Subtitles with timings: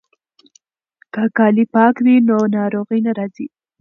[1.13, 3.45] که کالي پاک وي نو ناروغي نه راځي.